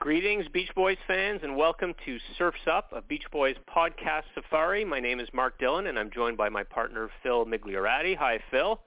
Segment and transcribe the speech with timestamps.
[0.00, 4.84] Greetings, Beach Boys fans, and welcome to Surfs Up, a Beach Boys podcast safari.
[4.84, 8.16] My name is Mark Dillon, and I'm joined by my partner, Phil Migliorati.
[8.16, 8.78] Hi, Phil.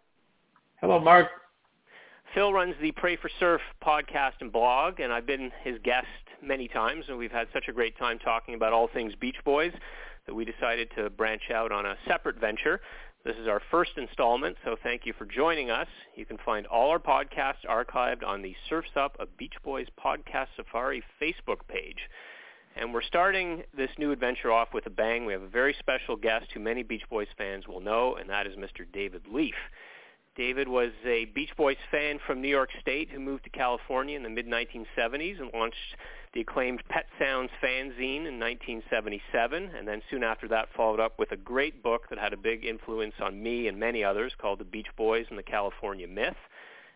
[0.79, 1.27] Hello, Mark.
[2.33, 6.07] Phil runs the Pray for Surf podcast and blog, and I've been his guest
[6.41, 9.73] many times, and we've had such a great time talking about all things Beach Boys
[10.27, 12.79] that we decided to branch out on a separate venture.
[13.23, 15.87] This is our first installment, so thank you for joining us.
[16.15, 20.47] You can find all our podcasts archived on the Surfs Up a Beach Boys Podcast
[20.55, 22.09] Safari Facebook page.
[22.75, 25.27] And we're starting this new adventure off with a bang.
[25.27, 28.47] We have a very special guest who many Beach Boys fans will know, and that
[28.47, 28.91] is Mr.
[28.91, 29.53] David Leaf.
[30.35, 34.23] David was a Beach Boys fan from New York State who moved to California in
[34.23, 35.95] the mid-1970s and launched
[36.33, 41.31] the acclaimed Pet Sounds fanzine in 1977, and then soon after that followed up with
[41.31, 44.65] a great book that had a big influence on me and many others called The
[44.65, 46.37] Beach Boys and the California Myth.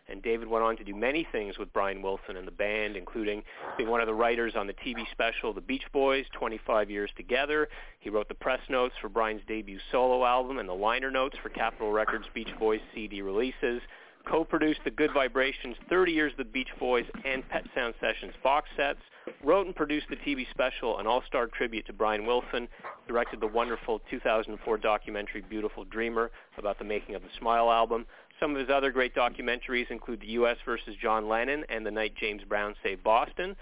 [0.08, 3.42] And David went on to do many things with Brian Wilson and the band, including
[3.76, 7.68] being one of the writers on the TV special The Beach Boys, 25 Years Together.
[7.98, 11.48] He wrote the press notes for Brian's debut solo album and the liner notes for
[11.48, 13.82] Capitol Records Beach Boys CD releases
[14.28, 18.68] co-produced the Good Vibrations 30 Years of the Beach Boys and Pet Sound Sessions box
[18.76, 18.98] sets,
[19.42, 22.68] wrote and produced the TV special An All-Star Tribute to Brian Wilson,
[23.08, 28.06] directed the wonderful 2004 documentary Beautiful Dreamer about the making of the Smile album.
[28.40, 30.56] Some of his other great documentaries include The U.S.
[30.64, 33.56] versus John Lennon and The Night James Brown Saved Boston.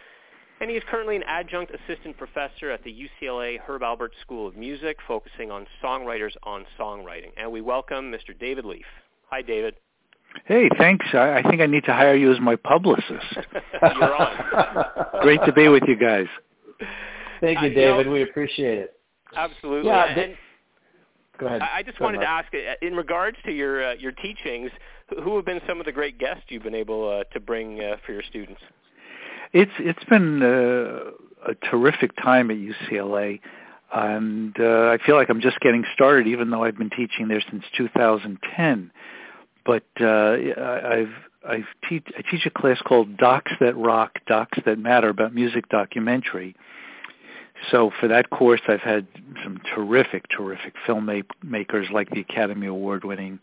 [0.61, 4.57] And he is currently an adjunct assistant professor at the UCLA Herb Alpert School of
[4.57, 7.33] Music, focusing on songwriters on songwriting.
[7.37, 8.39] And we welcome Mr.
[8.39, 8.87] David Leaf.
[9.31, 9.75] Hi, David.
[10.47, 11.07] Hey, thanks.
[11.15, 13.25] I, I think I need to hire you as my publicist.
[13.83, 15.07] You're on.
[15.23, 16.27] Great to be with you guys.
[17.41, 18.07] Thank you, Uh, you David.
[18.07, 18.99] know- we appreciate it.
[19.37, 19.91] Absolutely.
[19.91, 20.37] Yeah, And th-
[21.39, 21.63] Go ahead.
[21.63, 24.13] I I just Go ahead, wanted to ask, uh, in regards to your uh, your
[24.13, 24.71] teachings,
[25.09, 27.81] who who have been some of the great guests you've been able uh, to bring
[27.83, 28.61] uh, for your students?
[29.53, 31.11] It's it's been uh,
[31.51, 33.41] a terrific time at UCLA,
[33.93, 37.43] and uh, I feel like I'm just getting started, even though I've been teaching there
[37.51, 38.91] since 2010.
[39.65, 41.15] But uh, I- I've
[41.47, 45.69] I've teach I teach a class called Docs That Rock, Docs That Matter about music
[45.69, 46.57] documentary.
[47.71, 49.07] So for that course, I've had
[49.43, 53.41] some terrific, terrific filmmakers like the Academy Award-winning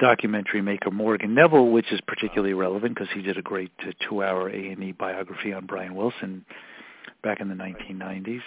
[0.00, 4.48] documentary maker Morgan Neville, which is particularly relevant because he did a great uh, two-hour
[4.50, 6.44] A&E biography on Brian Wilson
[7.22, 8.42] back in the 1990s.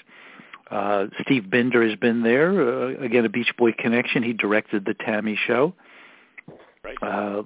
[0.70, 2.52] Uh, Steve Binder has been there.
[2.62, 4.22] Uh, again, a Beach Boy connection.
[4.22, 5.36] He directed the T.A.M.I.
[5.48, 5.74] Show,
[7.02, 7.38] Right.
[7.38, 7.44] uh,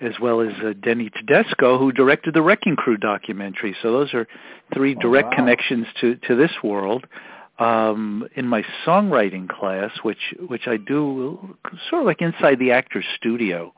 [0.00, 3.76] as well as uh, Denny Tedesco, who directed the Wrecking Crew documentary.
[3.82, 4.26] So those are
[4.74, 5.36] three direct wow.
[5.36, 7.06] connections to to this world.
[7.58, 11.56] Um, in my songwriting class, which which I do
[11.88, 13.72] sort of like inside the actor's studio,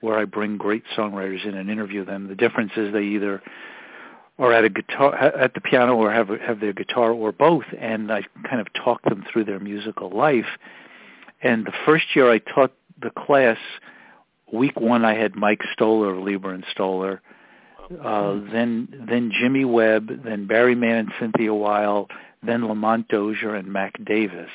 [0.00, 2.28] where I bring great songwriters in and interview them.
[2.28, 3.42] The difference is they either
[4.38, 8.10] are at a guitar at the piano or have have their guitar or both, and
[8.10, 10.46] I kind of talk them through their musical life.
[11.42, 13.58] And the first year I taught the class,
[14.52, 17.20] week one I had Mike Stoller of Leiber and Stoller,
[18.02, 22.08] uh, then then Jimmy Webb, then Barry Mann and Cynthia Weil,
[22.42, 24.50] then Lamont Dozier and Mac Davis.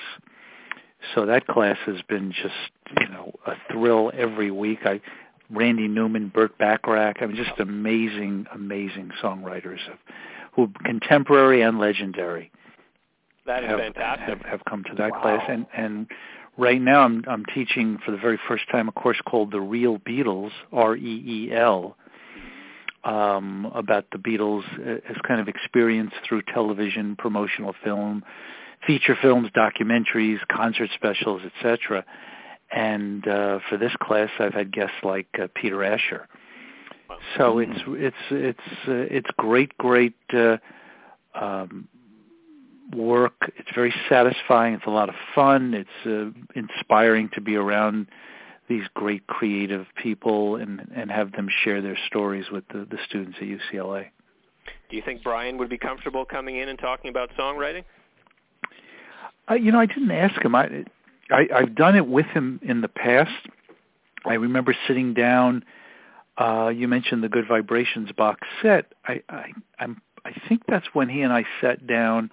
[1.14, 2.72] So that class has been just
[3.02, 4.80] you know a thrill every week.
[4.86, 5.02] I
[5.50, 7.18] Randy Newman, Burt Bacharach.
[7.22, 9.98] I mean, just amazing, amazing songwriters of,
[10.54, 12.52] who contemporary and legendary
[13.46, 14.28] That is have, fantastic.
[14.28, 15.22] have have come to that Wow.
[15.22, 15.46] class.
[15.50, 16.08] And and
[16.58, 20.00] right now I'm I'm teaching for the very first time a course called The Reel
[20.00, 21.96] Beatles, R E E L,
[23.04, 24.64] um, about the Beatles
[25.10, 28.24] as kind of experience through television, promotional film,
[28.86, 32.04] feature films, documentaries, concert specials, etc.
[32.72, 36.28] And uh, for this class, I've had guests like uh, Peter Asher.
[37.38, 40.58] So it's it's it's uh, it's great, great uh,
[41.34, 41.88] um,
[42.96, 43.52] work.
[43.58, 44.74] It's very satisfying.
[44.76, 45.74] It's a lot of fun.
[45.74, 48.08] It's uh, inspiring to be around
[48.70, 53.38] these great creative people and and have them share their stories with the, the students
[53.42, 54.08] at UCLA.
[54.90, 57.84] Do you think Brian would be comfortable coming in and talking about songwriting?
[59.50, 60.56] Uh, you know, I didn't ask him.
[60.56, 60.86] I,
[61.32, 63.48] I I've done it with him in the past.
[64.26, 65.64] I remember sitting down.
[66.38, 68.94] Uh, you mentioned the Good Vibrations box set.
[69.06, 72.32] I, I I'm I think that's when he and I sat down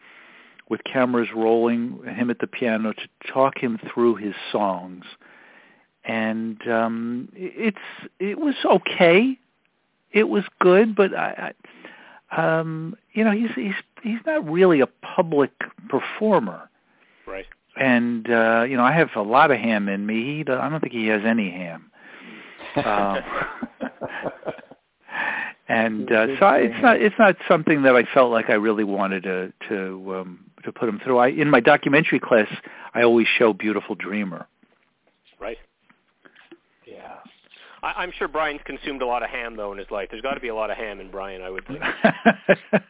[0.68, 5.04] with cameras rolling, him at the piano to talk him through his songs.
[6.04, 7.78] And um it's
[8.18, 9.38] it was okay.
[10.12, 11.52] It was good, but I,
[12.30, 15.50] I um you know, he's he's he's not really a public
[15.88, 16.68] performer
[17.26, 17.46] Right.
[17.76, 20.80] and uh you know i have a lot of ham in me he i don't
[20.80, 21.90] think he has any ham
[22.84, 23.18] um,
[25.68, 28.84] and uh, so I, it's not it's not something that I felt like I really
[28.84, 31.18] wanted to to um, to put them through.
[31.18, 32.48] I in my documentary class,
[32.92, 34.46] I always show Beautiful Dreamer.
[35.40, 35.56] Right.
[36.86, 37.14] Yeah.
[37.82, 40.08] I, I'm sure Brian's consumed a lot of ham though in his life.
[40.10, 41.80] There's got to be a lot of ham in Brian, I would think.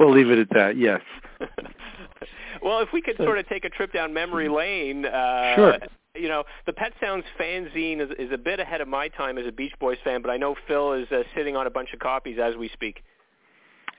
[0.00, 0.76] we'll leave it at that.
[0.76, 1.00] Yes.
[2.62, 5.06] well, if we could sort of take a trip down memory lane.
[5.06, 5.78] Uh, sure
[6.20, 9.46] you know, the Pet Sounds fanzine is, is a bit ahead of my time as
[9.46, 12.00] a Beach Boys fan, but I know Phil is uh, sitting on a bunch of
[12.00, 13.02] copies as we speak.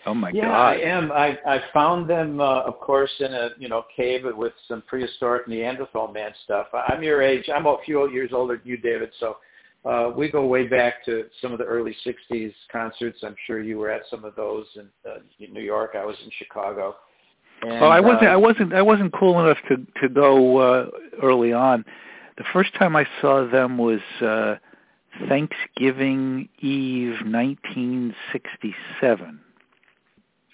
[0.05, 0.53] Oh my yeah, God!
[0.53, 1.11] I am.
[1.11, 5.47] I I found them, uh, of course, in a you know cave with some prehistoric
[5.47, 6.67] Neanderthal man stuff.
[6.73, 7.49] I'm your age.
[7.53, 9.09] I'm a few years older than you, David.
[9.19, 9.37] So
[9.83, 13.19] uh, we go way back to some of the early '60s concerts.
[13.23, 15.91] I'm sure you were at some of those in, uh, New York.
[15.95, 16.95] I was in Chicago.
[17.61, 18.27] And, well, I wasn't.
[18.27, 18.73] Uh, I wasn't.
[18.73, 20.85] I wasn't cool enough to to go uh,
[21.21, 21.83] early on.
[22.39, 24.55] The first time I saw them was uh,
[25.27, 29.41] Thanksgiving Eve, 1967.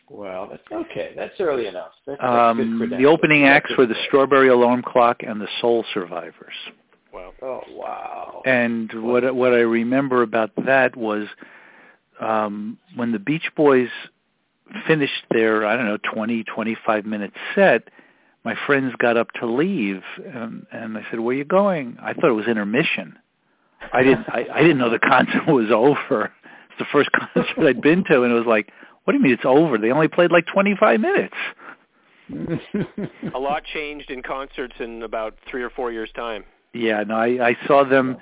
[0.09, 1.13] Well, that's okay.
[1.15, 1.91] That's early enough.
[2.07, 5.85] That's, that's um, good the opening acts were the Strawberry Alarm Clock and the Soul
[5.93, 6.55] Survivors.
[7.13, 7.33] Wow.
[7.43, 8.41] Oh wow.
[8.45, 11.27] And what what I remember about that was
[12.19, 13.89] um, when the Beach Boys
[14.87, 17.89] finished their I don't know 20 25 minute set
[18.45, 22.13] my friends got up to leave and, and I said, "Where are you going?" I
[22.13, 23.17] thought it was intermission.
[23.91, 26.31] I didn't I, I didn't know the concert was over.
[26.69, 28.71] It's the first concert I'd been to and it was like,
[29.03, 29.77] "What do you mean it's over?
[29.77, 31.35] They only played like 25 minutes."
[33.35, 36.43] a lot changed in concerts in about 3 or 4 years time.
[36.73, 38.17] Yeah, no, I I saw them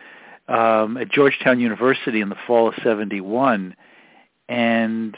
[0.47, 3.75] um at Georgetown University in the fall of 71
[4.47, 5.15] and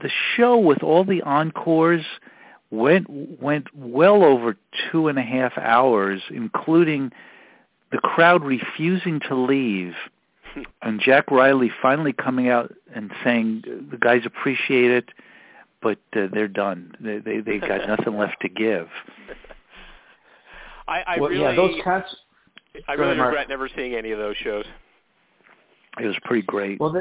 [0.00, 2.04] the show with all the encores
[2.74, 3.08] went
[3.40, 4.56] went well over
[4.90, 7.12] two and a half hours, including
[7.92, 9.94] the crowd refusing to leave,
[10.82, 15.08] and Jack Rieley finally coming out and saying the guys appreciate it,
[15.82, 16.94] but uh, they're done.
[17.00, 18.88] They they they got nothing left to give.
[20.86, 22.16] I, I well, really, yeah, those concerts.
[22.88, 24.64] I really regret never seeing any of those shows.
[26.00, 26.80] It was pretty great.
[26.80, 27.00] Well, they,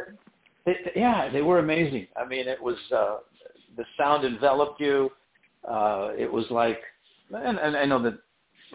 [0.65, 2.07] they, yeah, they were amazing.
[2.15, 3.17] I mean, it was uh,
[3.75, 5.11] the sound enveloped you
[5.69, 6.81] uh, it was like,
[7.31, 8.17] and, and I know that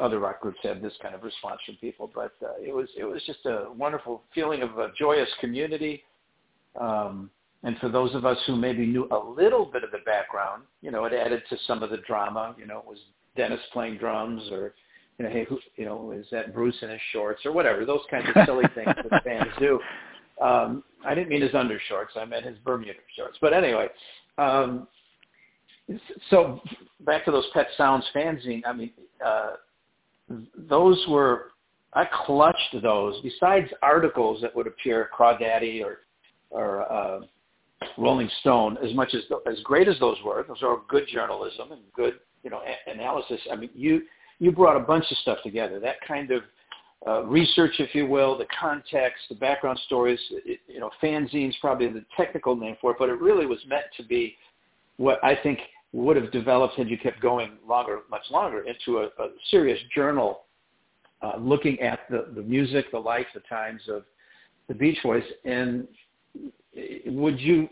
[0.00, 3.04] other rock groups have this kind of response from people, but uh, it was it
[3.04, 6.04] was just a wonderful feeling of a joyous community.
[6.80, 7.30] Um,
[7.64, 10.90] and for those of us who maybe knew a little bit of the background, you
[10.90, 12.54] know, it added to some of the drama.
[12.58, 12.98] You know, it was
[13.36, 14.74] Dennis playing drums, or
[15.18, 17.84] you know, hey, who, you know, is that Bruce in his shorts, or whatever.
[17.84, 19.80] Those kinds of silly things that fans do.
[20.40, 22.16] Um, I didn't mean his undershorts.
[22.16, 23.38] I meant his Bermuda shorts.
[23.40, 23.88] But anyway,
[24.38, 24.86] um,
[26.30, 26.60] so
[27.00, 28.62] back to those Pet Sounds fanzine.
[28.66, 28.92] I mean,
[29.24, 29.52] uh,
[30.56, 31.52] those were
[31.94, 33.20] I clutched those.
[33.22, 36.00] Besides articles that would appear Crawdaddy or
[36.50, 37.20] or uh,
[37.96, 41.80] Rolling Stone, as much as as great as those were, those are good journalism and
[41.94, 43.40] good you know a- analysis.
[43.50, 44.02] I mean, you
[44.38, 45.80] you brought a bunch of stuff together.
[45.80, 46.42] That kind of
[47.06, 50.20] uh, research, if you will, the context, the background stories.
[50.30, 53.86] It, you know, fanzines probably the technical name for it, but it really was meant
[53.96, 54.36] to be
[54.98, 55.60] what I think
[55.92, 60.42] would have developed had you kept going longer, much longer, into a, a serious journal
[61.22, 64.04] uh, looking at the, the music, the life, the times of
[64.68, 65.22] the Beach Boys.
[65.44, 65.88] And
[67.06, 67.68] would you,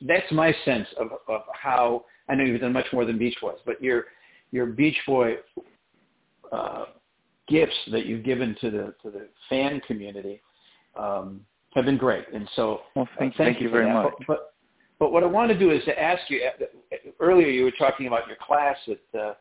[0.00, 3.58] that's my sense of, of how, I know you've done much more than Beach Boys,
[3.66, 4.06] but your,
[4.50, 5.36] your Beach Boy
[6.50, 6.86] uh,
[7.48, 10.40] gifts that you've given to the, to the fan community
[10.98, 11.42] um,
[11.74, 12.24] have been great.
[12.32, 13.94] And so well, thank, uh, thank, thank you, you very that.
[13.94, 14.14] much.
[14.26, 14.51] But,
[15.02, 16.48] but what I want to do is to ask you.
[17.18, 19.34] Earlier, you were talking about your class at uh,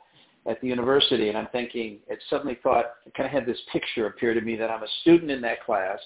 [0.49, 4.07] at the university, and I'm thinking it suddenly thought I kind of had this picture
[4.07, 5.99] appear to me that I'm a student in that class,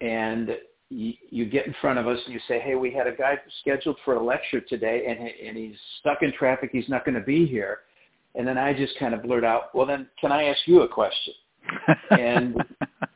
[0.00, 0.56] and
[0.88, 3.38] you, you get in front of us and you say, "Hey, we had a guy
[3.60, 6.70] scheduled for a lecture today, and and he's stuck in traffic.
[6.72, 7.80] He's not going to be here."
[8.36, 10.88] And then I just kind of blurt out, "Well, then, can I ask you a
[10.88, 11.34] question?"
[12.12, 12.56] and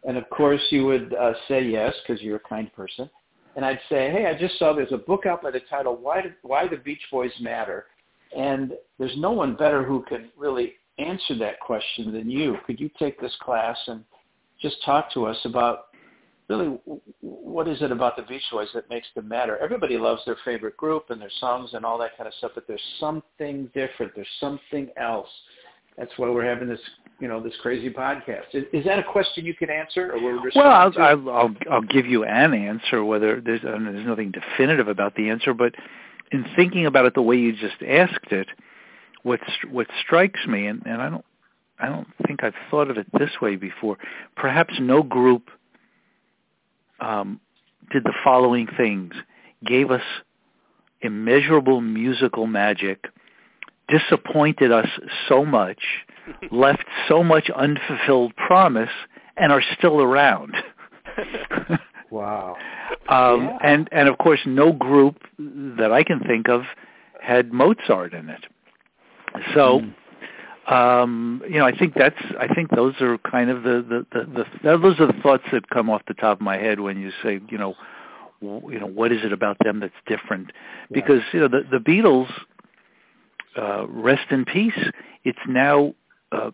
[0.06, 3.08] and of course you would uh, say yes because you're a kind person
[3.56, 6.24] and I'd say, hey, I just saw there's a book out by the title Why
[6.42, 7.86] Why the Beach Boys Matter,
[8.36, 12.56] and there's no one better who can really answer that question than you.
[12.66, 14.04] Could you take this class and
[14.60, 15.86] just talk to us about
[16.48, 16.78] really
[17.20, 19.58] what is it about the Beach Boys that makes them matter?
[19.58, 22.66] Everybody loves their favorite group and their songs and all that kind of stuff, but
[22.66, 24.12] there's something different.
[24.14, 25.28] There's something else.
[25.96, 26.80] That's why we're having this
[27.20, 28.54] you know this crazy podcast.
[28.54, 31.82] Is, is that a question you can answer, or we're well, I'll, I'll I'll I'll
[31.82, 33.04] give you an answer.
[33.04, 35.74] Whether there's I mean, there's nothing definitive about the answer, but
[36.32, 38.48] in thinking about it the way you just asked it,
[39.22, 41.24] what what strikes me, and, and I don't
[41.78, 43.98] I don't think I've thought of it this way before.
[44.36, 45.50] Perhaps no group
[47.00, 47.40] um,
[47.90, 49.14] did the following things.
[49.64, 50.02] gave us
[51.00, 53.06] immeasurable musical magic,
[53.92, 54.88] disappointed us
[55.28, 55.82] so much,
[56.50, 58.90] left so much unfulfilled promise,
[59.36, 60.54] and are still around.
[62.10, 62.56] wow.
[63.08, 63.58] Um, yeah.
[63.62, 66.62] And and of course, no group that I can think of
[67.20, 68.44] had Mozart in it.
[69.54, 69.80] So.
[69.80, 69.94] Mm.
[70.64, 72.22] Um, you know, I think that's.
[72.38, 75.68] I think those are kind of the the, the the those are the thoughts that
[75.70, 77.74] come off the top of my head when you say, you know,
[78.40, 80.52] you know, what is it about them that's different?
[80.88, 80.94] Yeah.
[80.94, 82.28] Because you know, the the Beatles,
[83.56, 84.78] uh, rest in peace.
[85.24, 85.94] It's now,
[86.30, 86.50] uh,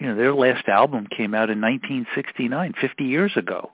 [0.00, 3.70] you know, their last album came out in 1969, 50 years ago.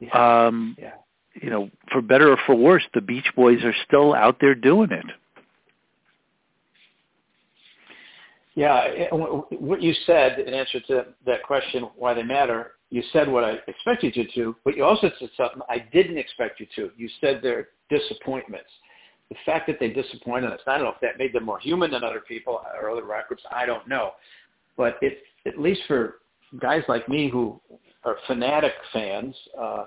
[0.00, 0.46] Yeah.
[0.46, 0.92] Um, yeah.
[1.34, 4.90] You know, for better or for worse, the Beach Boys are still out there doing
[4.90, 5.04] it.
[8.54, 13.44] Yeah, what you said in answer to that question, why they matter, you said what
[13.44, 16.90] I expected you to, but you also said something I didn't expect you to.
[16.96, 18.70] You said they're disappointments.
[19.30, 21.90] The fact that they disappointed us, I don't know if that made them more human
[21.90, 24.12] than other people or other rock groups, I don't know.
[24.76, 26.16] But it, at least for
[26.60, 27.60] guys like me who
[28.04, 29.86] are fanatic fans, uh,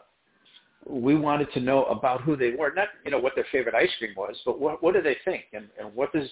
[0.86, 3.90] we wanted to know about who they were, not you know what their favorite ice
[3.98, 6.30] cream was, but what what do they think, and, and what does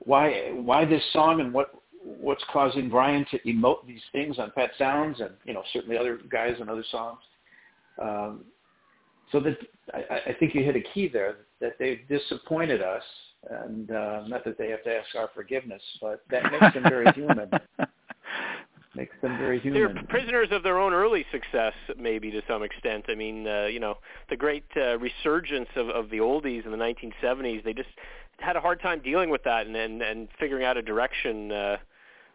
[0.00, 4.70] why why this song and what what's causing Brian to emote these things on Pet
[4.78, 7.18] Sounds and you know certainly other guys on other songs.
[8.00, 8.44] Um,
[9.32, 9.56] so that
[9.92, 13.02] I, I think you hit a key there that they've disappointed us,
[13.50, 17.10] and uh, not that they have to ask our forgiveness, but that makes them very
[17.14, 17.50] human.
[18.96, 19.94] Makes them very human.
[19.94, 23.06] They're prisoners of their own early success, maybe to some extent.
[23.08, 23.98] I mean, uh, you know,
[24.30, 27.64] the great uh, resurgence of, of the oldies in the 1970s.
[27.64, 27.88] They just
[28.38, 31.76] had a hard time dealing with that and and, and figuring out a direction uh,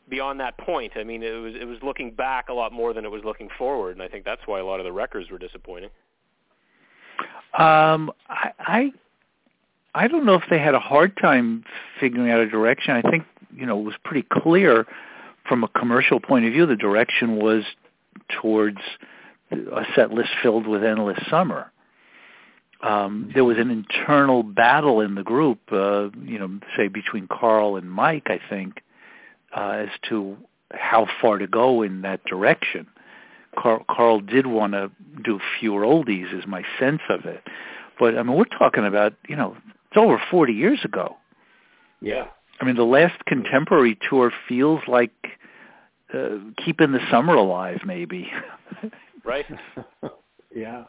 [0.10, 0.94] beyond that point.
[0.98, 3.50] I mean, it was it was looking back a lot more than it was looking
[3.58, 5.90] forward, and I think that's why a lot of the records were disappointing.
[7.58, 8.92] Um, I, I
[9.96, 11.64] I don't know if they had a hard time
[12.00, 12.94] figuring out a direction.
[12.94, 13.26] I think
[13.56, 14.86] you know it was pretty clear
[15.48, 16.66] from a commercial point of view.
[16.66, 17.64] The direction was
[18.42, 18.80] towards
[19.52, 21.72] a set list filled with endless summer
[22.82, 27.76] um, there was an internal battle in the group, uh, you know, say between Carl
[27.76, 28.82] and Mike, I think,
[29.56, 30.38] uh, as to
[30.72, 32.88] how far to go in that direction.
[33.60, 34.92] Carl, Carl did want to
[35.24, 37.44] do fewer oldies, is my sense of it.
[38.00, 39.58] But I mean, we're talking about, you know,
[39.90, 41.18] it's over 40 years ago.
[42.02, 42.28] Yeah.
[42.62, 45.12] I mean, the last contemporary tour feels like
[46.14, 48.32] uh, keeping the summer alive, maybe.
[49.24, 49.46] right.
[50.56, 50.86] yeah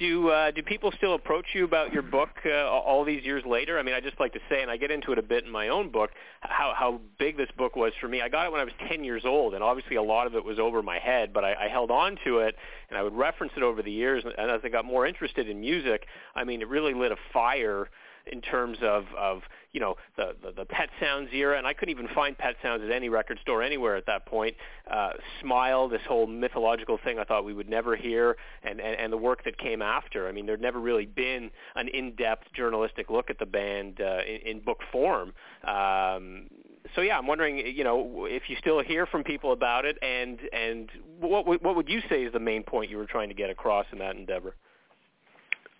[0.00, 3.78] do uh, do people still approach you about your book uh, all these years later?
[3.78, 5.50] I mean, I just like to say, and I get into it a bit in
[5.52, 8.22] my own book, how how big this book was for me.
[8.22, 10.44] I got it when I was 10 years old, and obviously a lot of it
[10.44, 12.56] was over my head, but I, I held on to it,
[12.88, 14.24] and I would reference it over the years.
[14.24, 17.90] And as I got more interested in music, I mean, it really lit a fire
[18.30, 21.90] in terms of of you know the, the the Pet Sounds era, and I couldn't
[21.90, 24.56] even find Pet Sounds at any record store anywhere at that point.
[24.90, 29.12] Uh, Smile, this whole mythological thing, I thought we would never hear, and, and and
[29.12, 30.28] the work that came after.
[30.28, 34.56] I mean, there'd never really been an in-depth journalistic look at the band uh, in,
[34.56, 35.32] in book form.
[35.64, 36.48] Um,
[36.94, 40.40] so yeah, I'm wondering, you know, if you still hear from people about it, and
[40.52, 43.50] and what what would you say is the main point you were trying to get
[43.50, 44.54] across in that endeavor?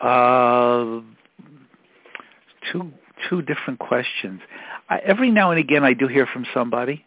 [0.01, 1.01] Uh,
[2.73, 2.93] two
[3.29, 4.41] two different questions.
[4.89, 7.05] I, every now and again, I do hear from somebody.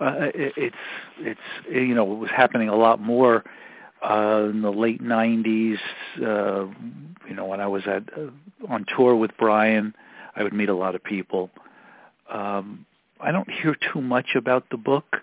[0.00, 0.76] Uh, it, it's
[1.18, 1.40] it's
[1.70, 3.44] you know it was happening a lot more
[4.02, 5.78] uh, in the late '90s.
[6.16, 6.66] Uh,
[7.28, 8.30] you know when I was at uh,
[8.68, 9.94] on tour with Brian,
[10.36, 11.50] I would meet a lot of people.
[12.30, 12.86] Um,
[13.20, 15.16] I don't hear too much about the book,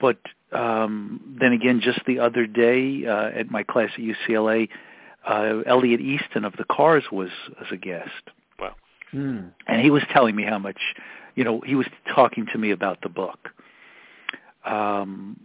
[0.00, 0.18] but
[0.52, 4.68] um, then again, just the other day uh, at my class at UCLA,
[5.28, 8.10] uh, Elliot Easton of the Cars was as a guest.
[9.14, 9.50] Mm.
[9.66, 10.78] And he was telling me how much,
[11.34, 13.50] you know, he was talking to me about the book.
[14.64, 15.38] Um,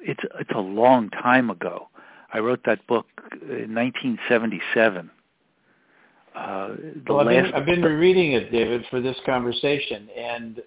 [0.00, 1.88] it's it's a long time ago.
[2.32, 3.06] I wrote that book
[3.42, 5.10] in 1977.
[6.34, 6.68] Uh,
[7.06, 10.62] the well, I've been, I've been rereading it, David, for this conversation, and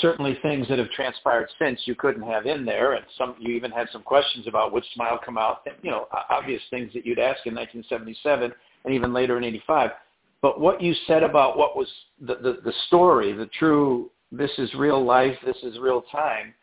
[0.00, 3.70] certainly things that have transpired since you couldn't have in there, and some you even
[3.70, 5.66] had some questions about which smile come out.
[5.82, 8.52] You know, obvious things that you'd ask in 1977
[8.84, 9.90] and even later in '85.
[10.42, 11.88] But what you said about what was
[12.20, 16.54] the, the, the story, the true, this is real life, this is real time,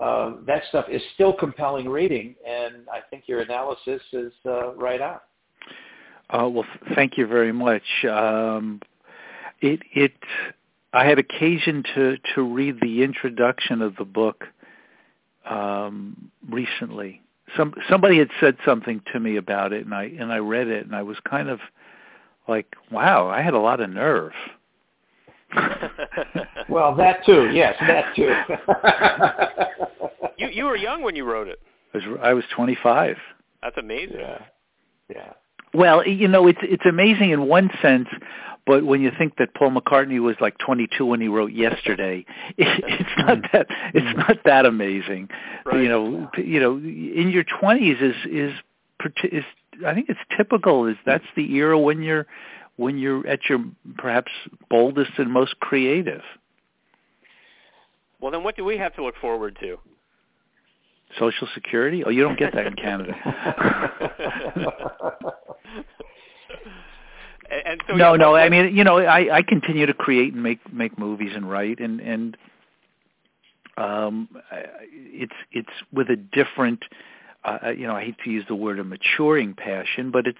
[0.00, 5.00] uh, that stuff is still compelling reading, and I think your analysis is uh, right
[5.00, 5.18] on.
[6.30, 7.82] Uh, well, thank you very much.
[8.10, 8.80] Um,
[9.60, 10.12] it, it,
[10.92, 14.44] I had occasion to, to read the introduction of the book
[15.48, 17.20] um, recently,
[17.56, 20.86] some somebody had said something to me about it, and I and I read it,
[20.86, 21.60] and I was kind of
[22.48, 24.32] like, wow, I had a lot of nerve.
[26.68, 27.50] well, that too.
[27.52, 28.34] Yes, that too.
[30.36, 31.60] you you were young when you wrote it.
[31.92, 33.16] I was I was 25.
[33.62, 34.18] That's amazing.
[34.18, 34.38] Yeah.
[35.08, 35.32] Yeah.
[35.72, 38.08] Well, you know, it's it's amazing in one sense,
[38.66, 42.24] but when you think that Paul McCartney was like 22 when he wrote Yesterday,
[42.56, 44.18] it, it's not that it's mm-hmm.
[44.18, 45.28] not that amazing.
[45.64, 45.82] Right.
[45.82, 48.52] You know, you know, in your 20s is is
[49.24, 49.44] is
[49.86, 50.86] I think it's typical.
[50.86, 52.26] Is that's the era when you're
[52.76, 53.64] when you're at your
[53.96, 54.32] perhaps
[54.70, 56.22] boldest and most creative.
[58.20, 59.78] Well, then what do we have to look forward to?
[61.18, 62.02] Social Security?
[62.04, 63.14] Oh, you don't get that in Canada.
[67.64, 68.34] and so no, no.
[68.34, 71.80] I mean, you know, I, I continue to create and make make movies and write,
[71.80, 72.36] and and
[73.76, 76.84] um, I- it's it's with a different,
[77.44, 80.38] uh, you know, I hate to use the word a maturing passion, but it's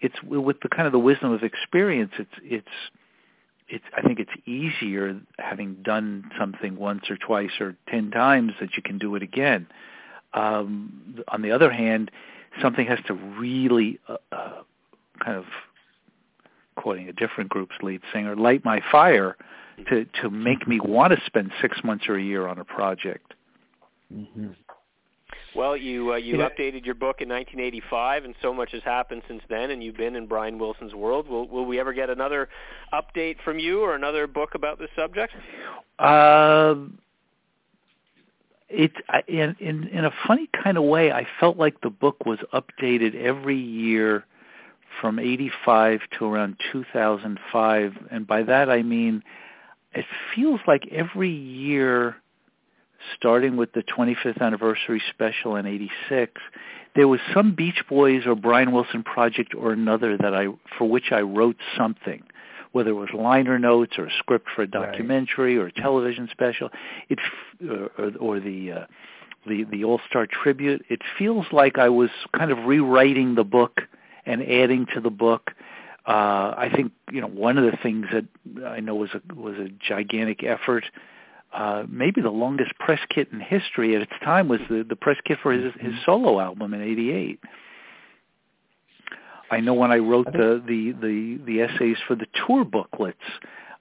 [0.00, 2.12] it's with the kind of the wisdom of experience.
[2.18, 2.68] It's it's
[3.68, 8.76] it's I think it's easier having done something once or twice or ten times that
[8.76, 9.66] you can do it again.
[10.34, 12.10] Um, on the other hand,
[12.60, 14.62] something has to really uh, uh,
[15.24, 15.44] kind of
[16.76, 19.36] quoting a different group's lead singer, light my fire
[19.88, 23.34] to to make me want to spend six months or a year on a project.
[24.12, 24.48] hmm
[25.54, 26.48] Well, you uh, you Yeah.
[26.48, 29.70] updated your book in 1985, and so much has happened since then.
[29.70, 31.28] And you've been in Brian Wilson's world.
[31.28, 32.48] Will Will we ever get another
[32.92, 35.32] update from you or another book about this subject?
[35.98, 36.98] Um,
[38.68, 42.24] it I, in in in a funny kind of way, I felt like the book
[42.24, 44.24] was updated every year
[45.00, 49.22] from 85 to around 2005, and by that I mean
[49.94, 52.16] it feels like every year
[53.16, 56.40] starting with the 25th anniversary special in 86
[56.94, 60.46] there was some beach boys or brian wilson project or another that i
[60.78, 62.22] for which i wrote something
[62.72, 64.70] whether it was liner notes or a script for a Right.
[64.70, 66.70] documentary or a television special
[67.08, 68.86] it f- or, or, or the uh,
[69.46, 73.82] the the all star tribute it feels like i was kind of rewriting the book
[74.26, 75.52] and adding to the book
[76.04, 78.24] uh, I think you know one of the things that
[78.66, 80.84] I know was a was a gigantic effort.
[81.52, 85.18] Uh, maybe the longest press kit in history at its time was the the press
[85.24, 87.40] kit for his his solo album in '88.
[89.50, 93.18] I know when I wrote the the the, the essays for the tour booklets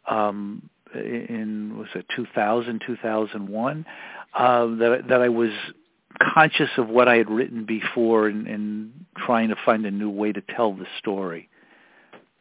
[0.10, 3.86] um, in was it 2000 2001
[4.34, 5.52] uh, that that I was
[6.34, 10.34] conscious of what I had written before and, and trying to find a new way
[10.34, 11.48] to tell the story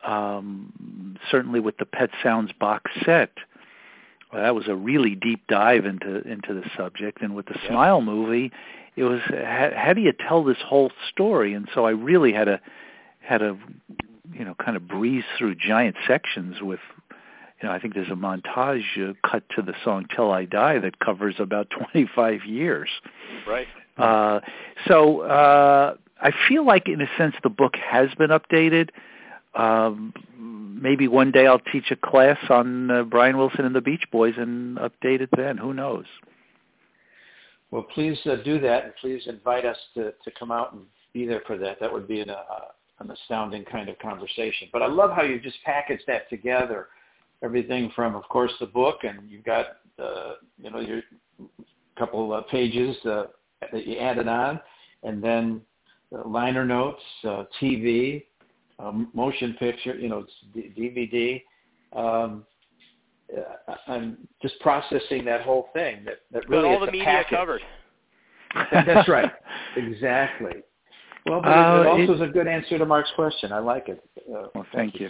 [0.05, 3.31] um, certainly with the Pet Sounds box set.
[4.33, 7.69] Well, that was a really deep dive into into the subject, and with the Yeah.
[7.69, 8.53] Smile movie,
[8.97, 11.55] it was how, how do you tell this whole story?
[11.55, 12.61] And so I really had to
[13.21, 13.57] had to
[14.33, 16.81] you know kind of breeze through giant sections with
[17.61, 20.79] you know I think there's a montage uh, cut to the song "Till I Die"
[20.79, 22.89] that covers about 25 years.
[23.47, 23.67] Right.
[23.99, 24.41] Uh,
[24.87, 28.91] so uh, I feel like, in a sense, the book has been updated.
[29.55, 30.15] Um,
[30.81, 34.35] maybe one day I'll teach a class on uh, Brian Wilson and the Beach Boys
[34.37, 35.59] and update it then.
[35.59, 36.07] Who knows?
[37.71, 41.27] Well, please uh, do that, and please invite us to, to come out and be
[41.27, 41.79] there for that.
[41.81, 42.43] That would be an, uh,
[42.99, 44.69] an astounding kind of conversation.
[44.73, 46.89] But I love how you just package that together.
[47.43, 49.67] Everything from, of course, the book, and you've got,
[50.03, 51.03] uh, you know, your
[51.99, 53.25] couple of pages uh,
[53.73, 54.59] that you added on,
[55.03, 55.61] and then
[56.17, 58.25] uh, liner notes, uh, TV,
[58.81, 60.73] um, motion picture, you know, d-
[61.93, 61.99] DVD.
[61.99, 62.45] Um,
[63.37, 66.05] uh, I'm just processing that whole thing.
[66.05, 67.39] That that really Got all is the a media package.
[67.39, 67.63] covered.
[68.73, 69.31] That's right.
[69.77, 70.63] Exactly.
[71.27, 73.53] Well, but Uh, it, it also it- is a good answer to Mark's question.
[73.53, 74.03] I like it.
[74.29, 75.09] Uh, well, thank you.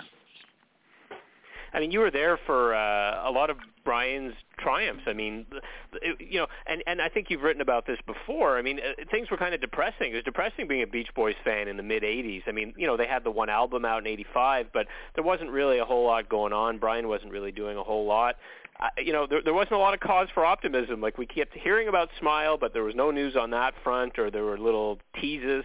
[1.72, 5.04] I mean, you were there for uh, a lot of Brian's triumphs.
[5.06, 5.46] I mean,
[5.92, 8.58] th- you know, and and I think you've written about this before.
[8.58, 10.12] I mean, uh, things were kind of depressing.
[10.12, 12.42] It was depressing being a Beach Boys fan in the mid '80s.
[12.46, 15.50] I mean, you know, they had the one album out in '85, but there wasn't
[15.50, 16.78] really a whole lot going on.
[16.78, 18.36] Brian wasn't really doing a whole lot.
[18.78, 21.00] I, you know, there, there wasn't a lot of cause for optimism.
[21.00, 24.30] Like we kept hearing about Smile, but there was no news on that front, or
[24.30, 25.64] there were little teases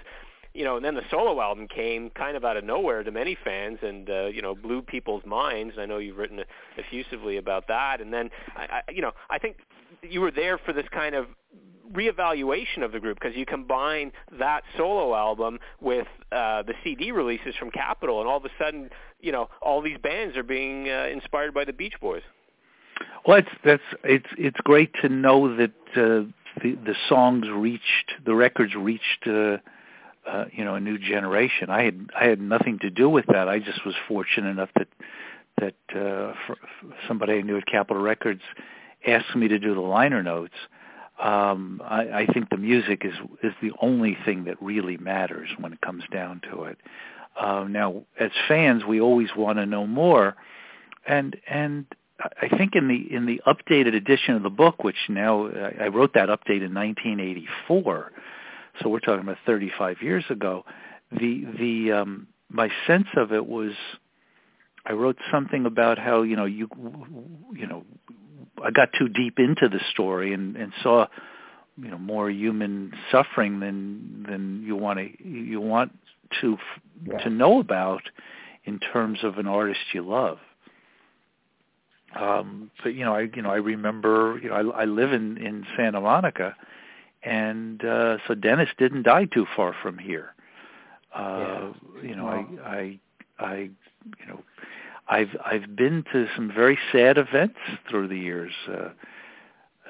[0.55, 3.37] you know, and then the solo album came kind of out of nowhere to many
[3.43, 5.75] fans, and uh, you know, blew people's minds.
[5.77, 6.39] I know you've written
[6.77, 9.57] effusively about that, and then I, I, you know, I think
[10.01, 11.27] you were there for this kind of
[11.93, 17.53] reevaluation of the group because you combine that solo album with uh, the CD releases
[17.59, 18.89] from Capitol, and all of a sudden,
[19.19, 22.23] you know, all these bands are being uh, inspired by the Beach Boys.
[23.27, 28.33] Well, it's that's it's it's great to know that uh, the the songs reached the
[28.33, 29.57] records reached uh,
[30.27, 31.69] uh, you know a new generation.
[31.69, 33.47] I had I had nothing to do with that.
[33.47, 34.87] I just was fortunate enough that
[35.59, 38.41] that uh, for, for somebody I knew at Capitol Records
[39.07, 40.55] asked me to do the liner notes.
[41.21, 45.73] Um, I, I think the music is is the only thing that really matters when
[45.73, 46.77] it comes down to it.
[47.39, 50.35] Uh, now, as fans, we always want to know more,
[51.07, 51.85] and and
[52.41, 55.47] I think in the in the updated edition of the book, which now
[55.79, 58.11] I wrote that update in 1984,
[58.81, 60.65] so we're talking about 35 years ago.
[61.11, 63.71] The the um, my sense of it was,
[64.85, 66.69] I wrote something about how you know you
[67.53, 67.83] you know
[68.63, 71.07] I got too deep into the story and and saw
[71.77, 75.91] you know more human suffering than than you want to you want
[76.41, 76.57] to
[77.05, 77.17] yeah.
[77.19, 78.03] to know about
[78.65, 80.39] in terms of an artist you love.
[82.15, 85.37] Um, but you know, I you know I remember you know I, I live in
[85.37, 86.55] in Santa Monica,
[87.25, 90.33] and uh, so Dennis didn't die too far from here.
[91.13, 92.09] Uh, yeah.
[92.09, 92.47] You know, wow.
[92.65, 92.99] I
[93.39, 94.43] I I you know
[95.07, 97.57] I've I've been to some very sad events
[97.89, 98.53] through the years.
[98.67, 98.89] Uh,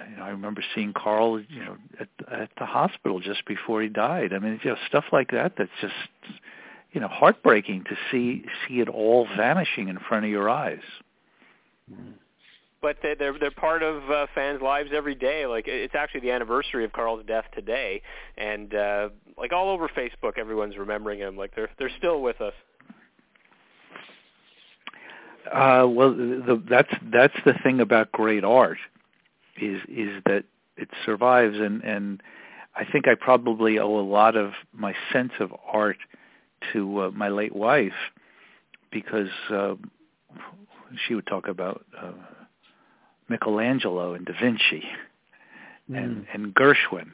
[0.10, 3.89] you know, I remember seeing Carl, you know, at at the hospital just before he
[3.89, 4.34] died.
[4.34, 5.54] I mean, you know, stuff like that.
[5.58, 5.93] That's just,
[6.91, 10.84] you know, heartbreaking to see see it all vanishing in front of your eyes.
[12.86, 15.48] But they're they're, part of uh, fans' lives every day.
[15.48, 18.04] Like it's actually the anniversary of Carl's death today,
[18.38, 21.36] and uh, like all over Facebook, everyone's remembering him.
[21.36, 22.54] Like they're they're still with us.
[25.52, 28.78] Uh, well, the, that's that's the thing about great art,
[29.60, 30.43] is is that
[30.78, 32.21] it survives, and and
[32.76, 35.98] I think I probably owe a lot of my sense of art
[36.74, 37.93] to uh, my late wife,
[38.91, 39.74] because uh,
[41.08, 42.12] she would talk about uh,
[43.27, 44.83] Michelangelo and Da Vinci
[45.93, 46.25] and mm.
[46.33, 47.11] and Gershwin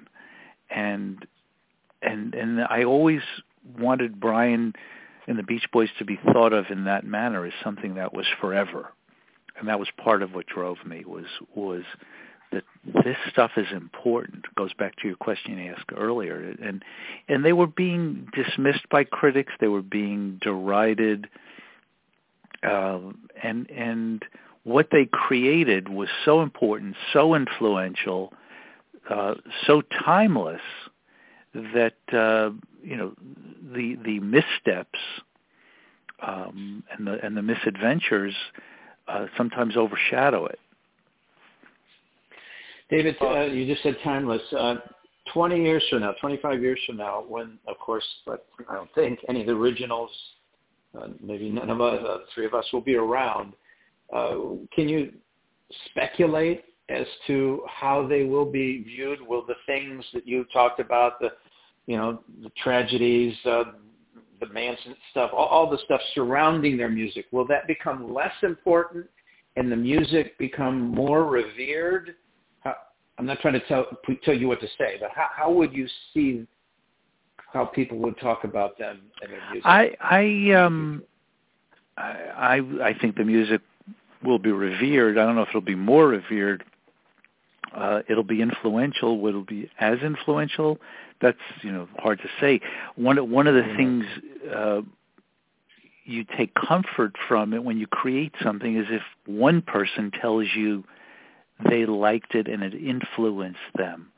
[0.70, 1.26] and
[2.02, 3.22] and and I always
[3.80, 4.74] wanted Brian
[5.28, 8.26] and the Beach Boys to be thought of in that manner as something that was
[8.40, 8.92] forever.
[9.58, 11.84] And that was part of what drove me was was
[12.52, 14.46] that this stuff is important.
[14.46, 16.56] It goes back to your question you asked earlier.
[16.62, 16.84] And
[17.28, 21.28] and they were being dismissed by critics, they were being derided
[22.64, 23.00] uh,
[23.42, 24.24] and and
[24.64, 28.34] what they created was so important, so influential,
[29.10, 30.62] uh, so timeless
[31.54, 32.52] that uh,
[32.84, 33.14] you know
[33.74, 35.00] the the missteps
[36.26, 38.36] um, and the and the misadventures
[39.08, 40.60] uh, sometimes overshadow it.
[42.90, 44.42] David, uh, you just said timeless.
[44.58, 44.76] Uh,
[45.34, 49.20] 20 years from now, 25 years from now, when, of course, but I don't think
[49.30, 50.10] any of the originals
[50.98, 53.54] uh, maybe none of us, uh, three of us will be around.
[54.14, 54.36] Uh,
[54.74, 55.12] can you
[55.90, 59.22] speculate as to how they will be viewed?
[59.22, 61.30] Will the things that you talked about, the
[61.88, 63.64] you know the tragedies, uh,
[64.40, 69.06] the Manson stuff, all, all the stuff surrounding their music, will that become less important
[69.56, 72.16] and the music become more revered?
[73.18, 73.86] I'm not trying to tell
[74.24, 76.48] tell you what to say, but how, how would you see
[77.54, 79.66] how people would talk about them and their music.
[79.66, 81.04] I I um
[81.98, 83.62] I I think the music
[84.24, 85.18] will be revered.
[85.18, 86.64] I don't know if it'll be more revered.
[87.76, 89.20] Uh, it'll be influential.
[89.20, 90.78] Will it be as influential?
[91.22, 92.62] That's you know hard to say.
[92.96, 93.78] One one of the mm-hmm.
[93.78, 94.06] things
[94.54, 94.82] uh,
[96.04, 100.84] you take comfort from it when you create something is if one person tells you
[101.70, 104.12] they liked it and it influenced them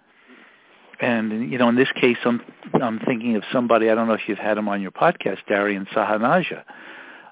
[1.04, 2.42] and you know, in this case, I'm
[2.82, 3.90] I'm thinking of somebody.
[3.90, 6.64] I don't know if you've had him on your podcast, Darian Sahanaja.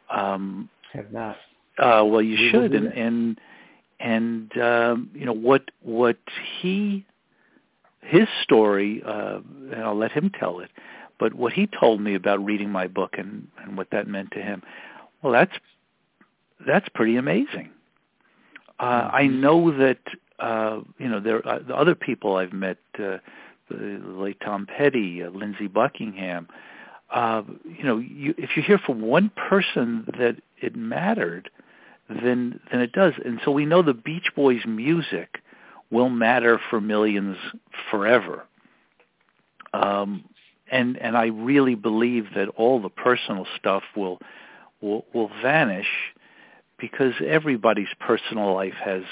[0.10, 1.38] Um, Have not.
[1.78, 3.40] Uh, well, you we should, and and
[4.00, 6.18] and um, you know what what
[6.60, 7.06] he
[8.02, 9.40] his story, uh,
[9.72, 10.70] and I'll let him tell it.
[11.20, 14.42] But what he told me about reading my book and and what that meant to
[14.42, 14.64] him,
[15.22, 15.54] well, that's
[16.66, 17.70] that's pretty amazing.
[18.80, 19.42] Uh, I mm-hmm.
[19.42, 20.00] know that
[20.40, 22.78] uh, you know there are other people I've met.
[22.98, 23.18] Uh,
[23.70, 26.48] the late Tom Petty, uh, Lindsey Buckingham.
[26.50, 26.54] Uh,
[27.14, 31.50] you know, you, if you hear from one person that it mattered,
[32.10, 33.14] then then it does.
[33.24, 35.40] And so we know the Beach Boys' music
[35.90, 37.38] will matter for millions
[37.90, 38.46] forever.
[39.74, 40.24] Um,
[40.72, 44.20] and and I really believe that all the personal stuff will
[44.82, 45.90] will will vanish
[46.78, 49.04] because everybody's personal life has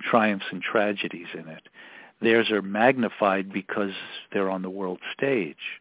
[0.00, 1.62] triumphs and tragedies in it.
[2.22, 3.92] Theirs are magnified because
[4.32, 5.80] they're on the world stage.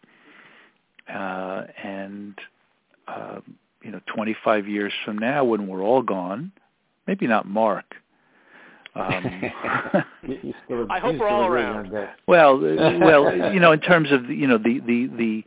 [1.13, 2.35] Uh, and,
[3.07, 3.39] uh,
[3.81, 6.51] you know, 25 years from now when we're all gone,
[7.07, 7.95] maybe not Mark,
[8.95, 9.25] Um,
[10.89, 11.91] I hope we're all around.
[12.27, 12.59] Well,
[12.99, 15.43] well, you know, in terms of you know the the the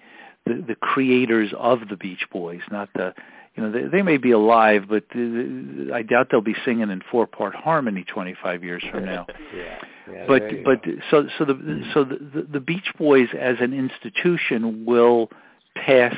[0.47, 3.15] the, the creators of the Beach Boys, not the
[3.57, 7.03] you know they, they may be alive, but the, I doubt they'll be singing in
[7.11, 9.27] four part harmony 25 years from now.
[9.57, 9.79] yeah,
[10.11, 10.93] yeah, but but go.
[11.11, 15.31] so so the so the, the Beach Boys as an institution will
[15.85, 16.15] pass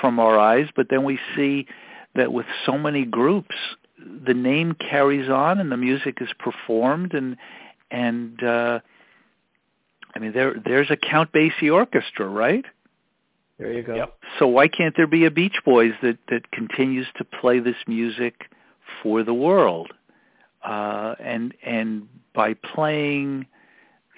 [0.00, 1.66] from our eyes, but then we see
[2.14, 3.54] that with so many groups,
[3.98, 7.36] the name carries on and the music is performed and
[7.90, 8.80] and uh
[10.14, 12.64] I mean there there's a Count Basie orchestra, right?
[13.58, 13.94] There you go.
[13.94, 14.18] Yep.
[14.38, 18.50] So why can't there be a Beach Boys that that continues to play this music
[19.02, 19.92] for the world?
[20.62, 23.46] Uh and and by playing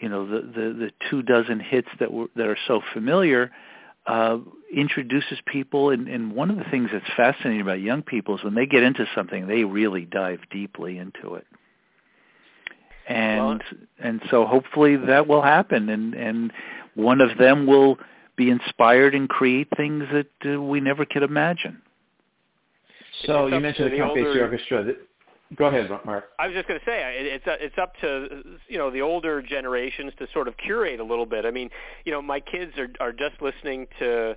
[0.00, 3.50] you know the the the two dozen hits that were that are so familiar
[4.06, 4.38] uh,
[4.74, 8.54] introduces people, and, and one of the things that's fascinating about young people is when
[8.54, 11.46] they get into something, they really dive deeply into it.
[13.08, 13.60] And well,
[14.00, 16.52] and so hopefully that will happen, and and
[16.94, 17.98] one of them will
[18.36, 21.80] be inspired and create things that uh, we never could imagine.
[23.24, 24.92] So you mentioned the Count Basie Orchestra.
[25.54, 26.24] Go ahead, Mark.
[26.38, 30.12] I was just going to say it's it's up to you know the older generations
[30.18, 31.44] to sort of curate a little bit.
[31.44, 31.70] I mean,
[32.04, 34.36] you know, my kids are are just listening to.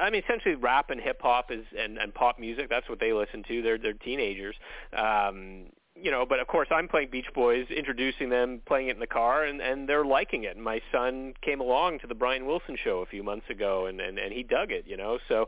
[0.00, 2.70] I mean, essentially, rap and hip hop is and and pop music.
[2.70, 3.62] That's what they listen to.
[3.62, 4.56] They're they're teenagers.
[4.96, 5.66] Um,
[6.00, 9.06] you know, but of course I'm playing Beach Boys, introducing them, playing it in the
[9.06, 10.56] car, and and they're liking it.
[10.56, 14.00] And my son came along to the Brian Wilson show a few months ago, and
[14.00, 14.84] and and he dug it.
[14.86, 15.46] You know, so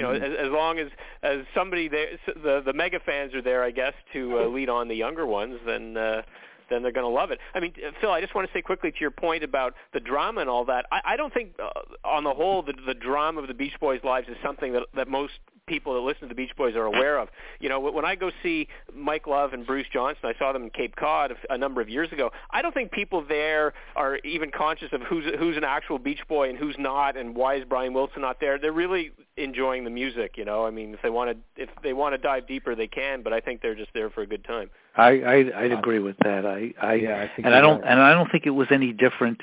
[0.00, 0.24] you know, mm-hmm.
[0.24, 0.88] as, as long as
[1.22, 4.88] as somebody there, the the mega fans are there, I guess, to uh, lead on
[4.88, 5.96] the younger ones, then.
[5.96, 6.22] uh
[6.70, 7.40] then they're going to love it.
[7.52, 10.40] I mean, Phil, I just want to say quickly to your point about the drama
[10.40, 10.86] and all that.
[10.92, 11.68] I, I don't think, uh,
[12.04, 15.08] on the whole, the, the drama of the Beach Boys' lives is something that that
[15.08, 15.32] most
[15.70, 17.28] people that listen to the Beach Boys are aware of.
[17.60, 20.70] You know, when I go see Mike Love and Bruce Johnston, I saw them in
[20.70, 22.32] Cape Cod a, a number of years ago.
[22.50, 26.50] I don't think people there are even conscious of who's who's an actual Beach Boy
[26.50, 28.58] and who's not, and why is Brian Wilson not there.
[28.58, 30.34] They're really enjoying the music.
[30.36, 32.88] You know, I mean, if they want to if they want to dive deeper, they
[32.88, 33.22] can.
[33.22, 34.70] But I think they're just there for a good time.
[34.96, 36.44] I, I I'd agree with that.
[36.44, 37.92] I I, yeah, I and I don't right.
[37.92, 39.40] and I don't think it was any different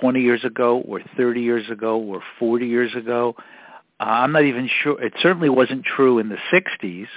[0.00, 3.36] 20 years ago or 30 years ago or 40 years ago.
[4.00, 5.00] Uh, I'm not even sure.
[5.02, 7.08] It certainly wasn't true in the 60s.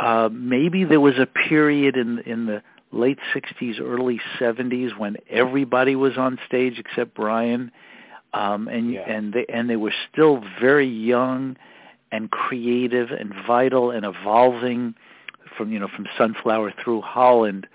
[0.00, 5.94] Uh, maybe there was a period in in the late 60s, early 70s when everybody
[5.96, 7.70] was on stage except Brian,
[8.32, 9.08] um, and yeah.
[9.08, 11.56] and they and they were still very young
[12.12, 14.94] and creative and vital and evolving
[15.56, 17.66] from you know from Sunflower through Holland.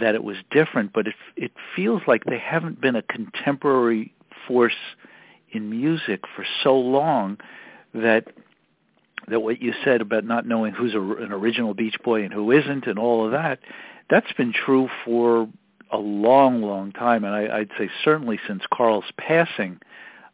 [0.00, 4.12] That it was different, but it it feels like they haven't been a contemporary
[4.46, 4.96] force
[5.52, 7.38] in music for so long
[7.96, 8.26] that
[9.28, 12.52] that what you said about not knowing who's a, an original Beach Boy and who
[12.52, 13.58] isn't, and all of that,
[14.08, 15.48] that's been true for
[15.90, 19.80] a long, long time, and I, I'd say certainly since Carl's passing.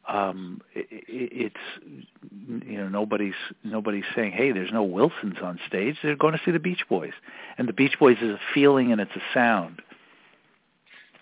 [0.09, 1.57] Um, it, it's
[2.67, 6.51] you know nobody's nobody's saying hey there's no Wilsons on stage they're going to see
[6.51, 7.13] the Beach Boys
[7.57, 9.81] and the Beach Boys is a feeling and it's a sound.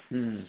[0.08, 0.40] Hmm.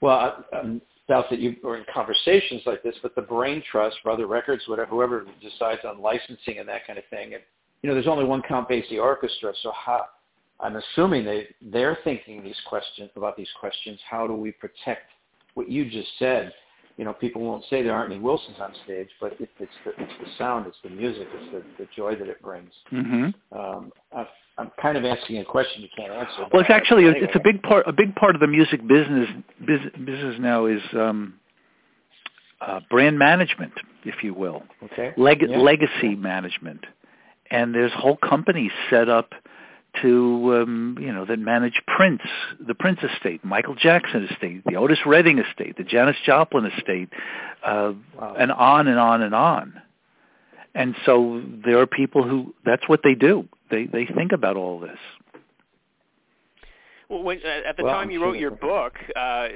[0.00, 0.80] Well, um,
[1.10, 4.90] doubt that you are in conversations like this, but the brain trust, Brother Records, whatever,
[4.90, 7.42] whoever decides on licensing and that kind of thing, and
[7.82, 10.04] you know, there's only one Count Basie orchestra, so how?
[10.60, 13.98] I'm assuming they they're thinking these questions about these questions.
[14.08, 15.10] How do we protect
[15.54, 16.52] what you just said?
[16.96, 19.90] You know, people won't say there aren't any Wilsons on stage, but it, it's the
[19.98, 22.70] it's the sound, it's the music, it's the, the joy that it brings.
[22.92, 23.58] Mm-hmm.
[23.58, 24.26] Um, I,
[24.58, 26.46] I'm kind of asking a question you can't answer.
[26.52, 27.20] Well, it's actually anyway.
[27.22, 27.88] it's a big part.
[27.88, 29.28] A big part of the music business
[29.66, 31.34] business now is um,
[32.60, 33.72] uh, brand management,
[34.04, 34.62] if you will.
[34.84, 35.12] Okay.
[35.16, 35.58] Leg- yeah.
[35.58, 36.84] Legacy management,
[37.50, 39.32] and there's whole companies set up
[40.02, 42.22] to um, you know that manage Prince,
[42.66, 47.08] the Prince estate, Michael Jackson estate, the Otis Redding estate, the Janis Joplin estate,
[47.64, 48.36] uh, wow.
[48.38, 49.82] and on and on and on.
[50.74, 53.48] And so there are people who that's what they do.
[53.70, 54.98] They they think about all this.
[57.10, 59.48] Well, when, uh, at the well, time you wrote your book, uh,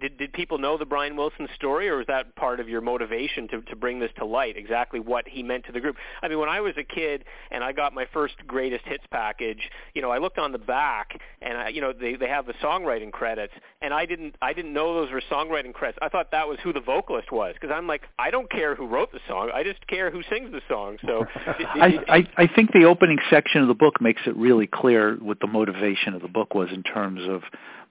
[0.00, 3.48] did did people know the Brian Wilson story, or was that part of your motivation
[3.48, 4.56] to to bring this to light?
[4.56, 5.96] Exactly what he meant to the group.
[6.22, 9.58] I mean, when I was a kid and I got my first greatest hits package,
[9.92, 12.54] you know, I looked on the back and I, you know they they have the
[12.62, 15.98] songwriting credits, and I didn't I didn't know those were songwriting credits.
[16.00, 18.86] I thought that was who the vocalist was because I'm like I don't care who
[18.86, 20.98] wrote the song, I just care who sings the song.
[21.04, 21.24] So
[21.58, 24.68] did, did, I, I I think the opening section of the book makes it really
[24.68, 27.42] clear what the motivation of the book was in terms terms of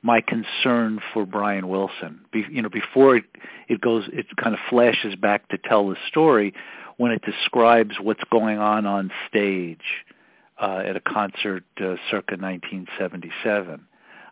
[0.02, 2.14] my concern for Brian Wilson.
[2.32, 3.26] Be, you know, before it,
[3.68, 6.54] it goes, it kind of flashes back to tell the story
[6.98, 9.88] when it describes what's going on on stage.
[10.60, 13.86] uh, at a concert uh, circa 1977.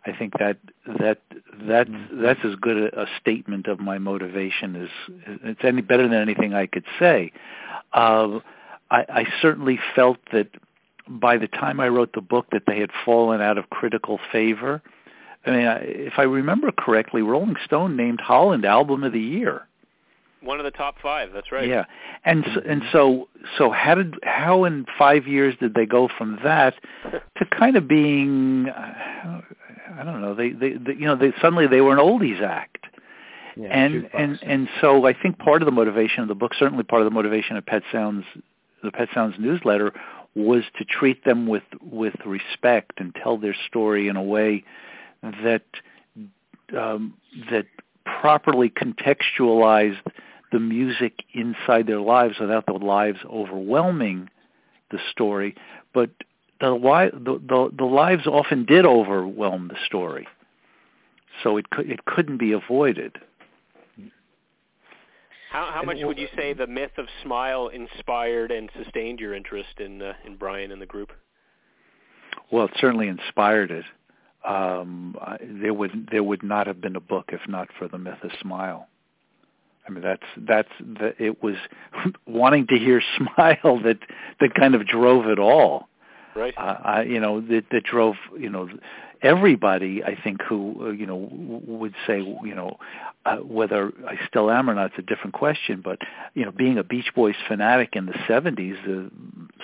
[0.06, 1.18] I think that that
[1.62, 2.22] that's mm-hmm.
[2.22, 4.88] that's as good a, a statement of my motivation as
[5.44, 7.32] it's any better than anything I could say.
[7.92, 8.38] Uh,
[8.90, 10.48] I, I certainly felt that
[11.08, 14.82] by the time I wrote the book that they had fallen out of critical favor.
[15.46, 19.66] I mean, if I remember correctly, Rolling Stone named Holland Album of the Year.
[20.40, 21.32] One of the top five.
[21.32, 21.68] That's right.
[21.68, 21.84] Yeah,
[22.24, 26.38] and so, and so so how did how in five years did they go from
[26.44, 26.74] that
[27.12, 31.80] to kind of being I don't know they they, they you know they suddenly they
[31.80, 32.86] were an oldies act.
[33.56, 36.84] Yeah, and and and so I think part of the motivation of the book, certainly
[36.84, 38.24] part of the motivation of Pet Sounds,
[38.84, 39.92] the Pet Sounds newsletter,
[40.34, 44.64] was to treat them with with respect and tell their story in a way
[45.22, 45.64] that
[46.76, 47.14] um,
[47.50, 47.66] that
[48.04, 50.00] properly contextualized
[50.52, 54.28] the music inside their lives without the lives overwhelming
[54.90, 55.54] the story,
[55.92, 56.10] but
[56.60, 60.26] the, the, the, the lives often did overwhelm the story,
[61.42, 63.18] so it could, it couldn't be avoided.
[65.50, 69.80] How, how much would you say the myth of Smile inspired and sustained your interest
[69.80, 71.10] in uh, in Brian and the group?
[72.50, 73.84] Well, it certainly inspired it.
[74.46, 77.98] Um, I, there would there would not have been a book if not for the
[77.98, 78.88] myth of Smile.
[79.86, 81.56] I mean, that's that's the, it was
[82.26, 83.98] wanting to hear Smile that
[84.40, 85.87] that kind of drove it all.
[86.38, 86.54] Right.
[86.56, 88.68] Uh, I, you know, that that drove you know
[89.22, 90.04] everybody.
[90.04, 92.78] I think who uh, you know would say you know
[93.26, 94.92] uh, whether I still am or not.
[94.92, 95.80] It's a different question.
[95.82, 95.98] But
[96.34, 99.10] you know, being a Beach Boys fanatic in the '70s, the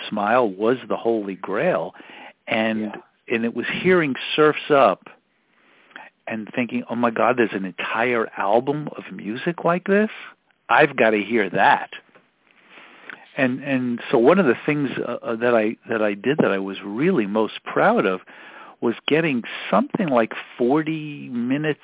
[0.08, 1.94] Smile was the holy grail,
[2.48, 2.96] and yeah.
[3.28, 5.08] and it was hearing Surfs Up
[6.26, 10.10] and thinking, oh my God, there's an entire album of music like this.
[10.68, 11.90] I've got to hear that.
[13.36, 16.52] And and so one of the things uh, uh, that I that I did that
[16.52, 18.20] I was really most proud of
[18.80, 21.80] was getting something like 40 minutes,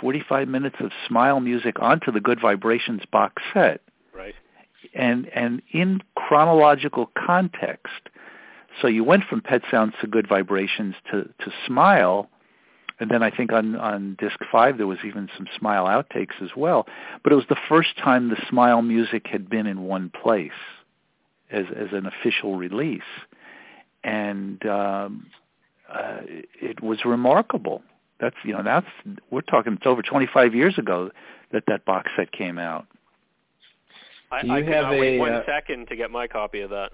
[0.00, 3.80] 45 minutes of Smile music onto the Good Vibrations box set.
[4.14, 4.34] Right.
[4.94, 8.08] And and in chronological context.
[8.80, 12.28] So you went from Pet Sounds to Good Vibrations to to Smile
[13.00, 16.50] and then I think on on disc five there was even some Smile outtakes as
[16.56, 16.86] well.
[17.24, 20.52] But it was the first time the Smile music had been in one place
[21.52, 23.02] as as an official release,
[24.02, 25.26] and um,
[25.92, 27.82] uh, it was remarkable.
[28.20, 28.86] That's you know that's
[29.30, 31.10] we're talking it's over 25 years ago
[31.52, 32.86] that that box set came out.
[34.30, 36.70] I, you I have not wait a, one uh, second to get my copy of
[36.70, 36.92] that.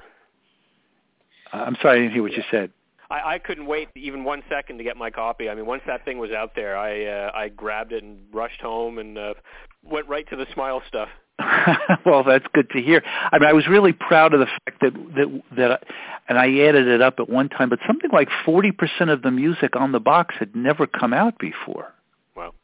[1.53, 2.71] I'm sorry, I didn't hear what you said.
[3.11, 5.49] I, I couldn't wait even one second to get my copy.
[5.49, 8.61] I mean, once that thing was out there, I uh, I grabbed it and rushed
[8.61, 9.35] home and uh,
[9.83, 11.09] went right to the Smile stuff.
[12.05, 13.03] well, that's good to hear.
[13.31, 15.85] I mean, I was really proud of the fact that that that,
[16.29, 17.69] and I added it up at one time.
[17.69, 21.39] But something like forty percent of the music on the box had never come out
[21.39, 21.93] before.
[22.35, 22.55] Wow.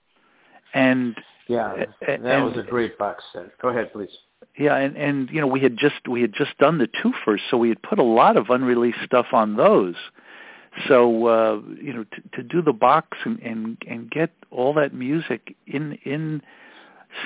[0.73, 3.57] And yeah, that and, was a great box set.
[3.61, 4.11] Go ahead, please.
[4.59, 7.45] Yeah, and and you know we had just we had just done the two first,
[7.51, 9.95] so we had put a lot of unreleased stuff on those.
[10.89, 14.93] So uh, you know, to, to do the box and, and and get all that
[14.93, 16.43] music in in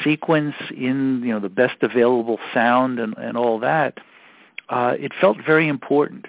[0.04, 3.98] sequence, in you know the best available sound and and all that,
[4.68, 6.26] uh, it felt very important.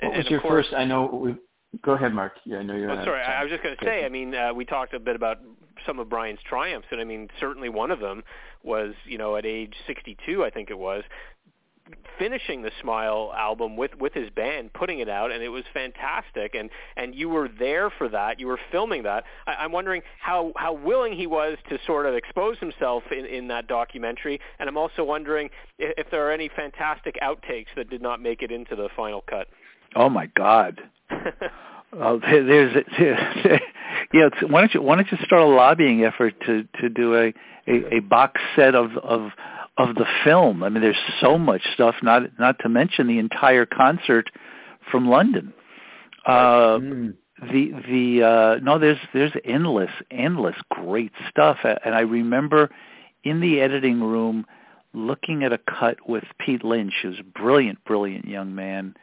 [0.00, 0.76] What And- was your course, first?
[0.78, 1.06] I know.
[1.06, 1.34] We,
[1.82, 2.34] go ahead, Mark.
[2.44, 2.90] Yeah, I know you're.
[2.90, 3.40] Oh, sorry, I.
[3.40, 4.04] I was just going to say.
[4.04, 5.38] I mean, uh, we talked a bit about
[5.86, 8.22] some of Brian's triumphs, and I mean, certainly one of them
[8.62, 11.04] was, you know, at age 62, I think it was,
[12.18, 16.54] finishing the Smile album with with his band, putting it out, and it was fantastic.
[16.54, 18.40] And and you were there for that.
[18.40, 19.24] You were filming that.
[19.46, 23.48] I, I'm wondering how how willing he was to sort of expose himself in in
[23.48, 24.40] that documentary.
[24.58, 28.42] And I'm also wondering if, if there are any fantastic outtakes that did not make
[28.42, 29.48] it into the final cut.
[29.94, 30.80] Oh my God.
[31.92, 32.84] Uh, there- there's,
[34.12, 34.28] yeah.
[34.48, 37.32] Why don't you why don't you start a lobbying effort to to do a
[37.68, 39.30] a, a box set of of
[39.78, 40.62] of the film?
[40.62, 41.96] I mean, there's so much stuff.
[42.02, 44.30] Not not to mention the entire concert
[44.90, 45.52] from London.
[46.24, 47.14] Uh, Mm.
[47.52, 52.70] the the uh no there's there's endless endless great stuff and i remember
[53.24, 54.46] in the editing room
[54.94, 58.94] looking at a cut with pete lynch who's a brilliant brilliant young man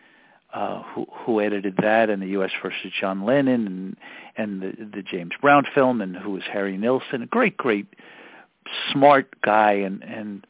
[0.51, 3.97] uh who who edited that and the us versus john lennon and
[4.35, 7.85] and the the james brown film and who was harry nilsson a great great
[8.91, 10.47] smart guy and and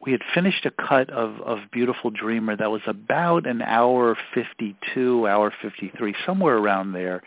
[0.00, 5.26] we had finished a cut of of Beautiful Dreamer that was about an hour 52,
[5.26, 7.22] hour 53, somewhere around there.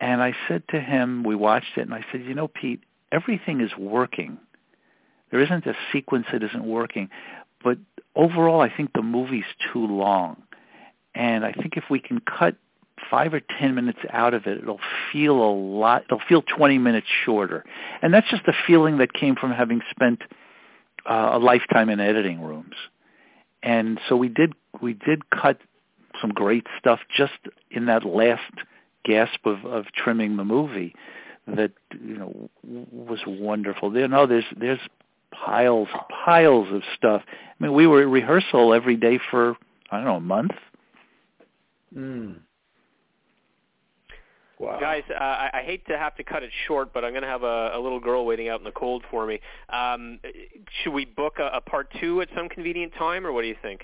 [0.00, 3.62] And I said to him, we watched it, and I said, you know, Pete, everything
[3.62, 4.38] is working.
[5.30, 7.08] There isn't a sequence that isn't working,
[7.64, 7.78] but
[8.14, 10.42] overall, I think the movie's too long,
[11.14, 12.56] and I think if we can cut
[13.10, 14.80] five or ten minutes out of it, it'll
[15.12, 16.04] feel a lot.
[16.04, 17.64] It'll feel twenty minutes shorter,
[18.02, 20.20] and that's just a feeling that came from having spent
[21.08, 22.74] uh, a lifetime in editing rooms.
[23.62, 25.58] And so we did we did cut
[26.20, 27.32] some great stuff just
[27.70, 28.52] in that last
[29.04, 30.94] gasp of, of trimming the movie
[31.46, 33.96] that you know was wonderful.
[33.96, 34.80] You know, there's there's
[35.32, 35.88] piles
[36.24, 37.22] piles of stuff.
[37.26, 39.56] I mean, we were at rehearsal every day for
[39.90, 40.52] I don't know a month.
[41.96, 42.40] Mm.
[44.58, 44.78] Wow.
[44.80, 47.28] Guys, uh, I, I hate to have to cut it short, but I'm going to
[47.28, 49.38] have a, a little girl waiting out in the cold for me.
[49.68, 50.18] Um,
[50.82, 53.56] should we book a, a part two at some convenient time, or what do you
[53.60, 53.82] think?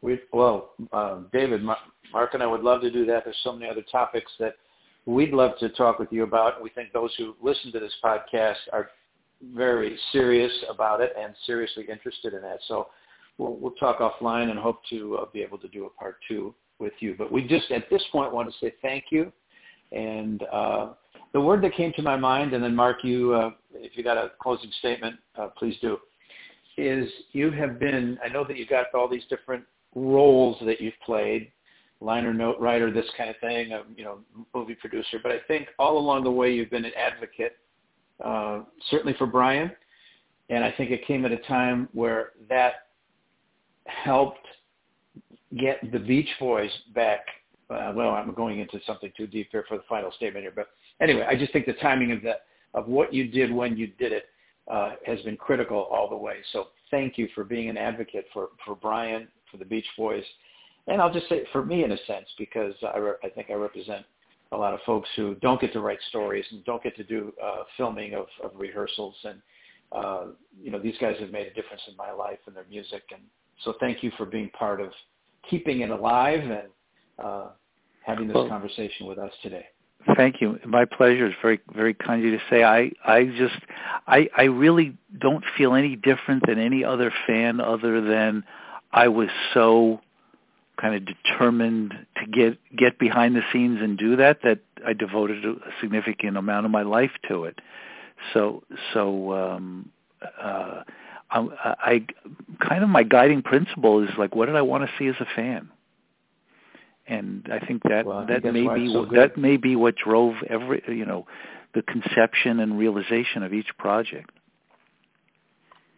[0.00, 3.24] We well, uh, David, Mark, and I would love to do that.
[3.24, 4.54] There's so many other topics that
[5.06, 6.62] we'd love to talk with you about.
[6.62, 8.90] We think those who listen to this podcast are
[9.54, 12.58] very serious about it and seriously interested in that.
[12.68, 12.88] So
[13.38, 16.54] we'll, we'll talk offline and hope to uh, be able to do a part two
[16.78, 17.14] with you.
[17.16, 19.32] But we just at this point want to say thank you
[19.94, 20.88] and uh,
[21.32, 24.16] the word that came to my mind, and then Mark, you, uh, if you got
[24.16, 25.98] a closing statement, uh, please do,
[26.76, 29.64] is you have been, I know that you've got all these different
[29.94, 31.50] roles that you've played,
[32.00, 34.18] liner note writer, this kind of thing, um, you know,
[34.54, 37.56] movie producer, but I think all along the way you've been an advocate,
[38.24, 39.70] uh, certainly for Brian,
[40.50, 42.74] and I think it came at a time where that
[43.86, 44.46] helped
[45.58, 47.20] get the Beach Boys back
[47.70, 50.68] uh, well, I'm going into something too deep here for the final statement here, but
[51.00, 52.42] anyway, I just think the timing of that
[52.74, 54.24] of what you did when you did it
[54.70, 56.36] uh, has been critical all the way.
[56.52, 60.24] So thank you for being an advocate for for Brian, for the Beach Boys,
[60.86, 63.54] and I'll just say for me in a sense because I, re- I think I
[63.54, 64.04] represent
[64.52, 67.32] a lot of folks who don't get to write stories and don't get to do
[67.42, 69.40] uh, filming of, of rehearsals and
[69.92, 70.26] uh,
[70.60, 73.22] you know these guys have made a difference in my life and their music and
[73.64, 74.90] so thank you for being part of
[75.48, 76.68] keeping it alive and
[77.18, 77.48] uh,
[78.04, 79.66] having this well, conversation with us today.
[80.16, 80.58] Thank you.
[80.66, 81.26] My pleasure.
[81.26, 82.62] It's very very kind of you to say.
[82.62, 83.56] I I just
[84.06, 88.44] I I really don't feel any different than any other fan other than
[88.92, 90.00] I was so
[90.80, 95.44] kind of determined to get get behind the scenes and do that that I devoted
[95.44, 97.60] a significant amount of my life to it.
[98.34, 98.62] So
[98.92, 99.90] so um
[100.40, 100.82] uh
[101.30, 102.06] I, I
[102.60, 105.26] kind of my guiding principle is like what did I want to see as a
[105.34, 105.70] fan?
[107.06, 110.82] And I think that well, that may be so that may be what drove every
[110.88, 111.26] you know
[111.74, 114.30] the conception and realization of each project.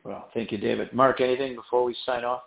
[0.05, 0.93] Well, thank you, David.
[0.93, 2.43] Mark, anything before we sign off?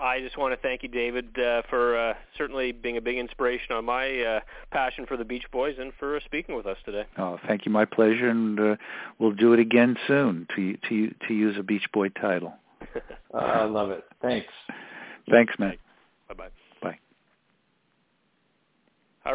[0.00, 3.72] I just want to thank you, David, uh, for uh, certainly being a big inspiration
[3.72, 4.40] on my uh,
[4.70, 7.04] passion for the Beach Boys and for uh, speaking with us today.
[7.18, 7.72] Oh, thank you.
[7.72, 8.76] My pleasure, and uh,
[9.18, 12.52] we'll do it again soon to to to use a Beach Boy title.
[13.34, 14.04] I love it.
[14.22, 14.46] Thanks.
[15.28, 15.76] Thanks, man.